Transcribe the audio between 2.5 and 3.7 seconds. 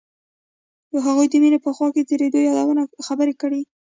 یادونو خبرې کړې.